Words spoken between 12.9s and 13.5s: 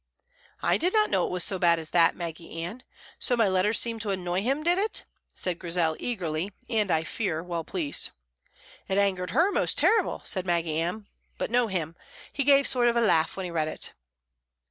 a laugh when